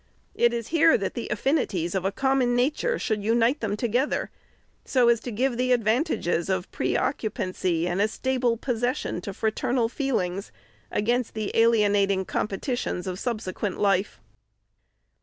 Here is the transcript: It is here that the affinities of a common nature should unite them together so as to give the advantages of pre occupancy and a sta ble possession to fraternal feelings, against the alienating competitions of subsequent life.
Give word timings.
It 0.33 0.51
is 0.51 0.69
here 0.69 0.97
that 0.97 1.13
the 1.13 1.29
affinities 1.29 1.93
of 1.93 2.05
a 2.05 2.11
common 2.11 2.55
nature 2.55 2.97
should 2.97 3.23
unite 3.23 3.59
them 3.59 3.77
together 3.77 4.31
so 4.83 5.09
as 5.09 5.19
to 5.19 5.31
give 5.31 5.57
the 5.57 5.71
advantages 5.73 6.49
of 6.49 6.71
pre 6.71 6.97
occupancy 6.97 7.87
and 7.87 8.01
a 8.01 8.07
sta 8.07 8.39
ble 8.39 8.57
possession 8.57 9.21
to 9.21 9.31
fraternal 9.31 9.89
feelings, 9.89 10.51
against 10.91 11.35
the 11.35 11.51
alienating 11.55 12.25
competitions 12.25 13.05
of 13.05 13.19
subsequent 13.19 13.79
life. 13.79 14.19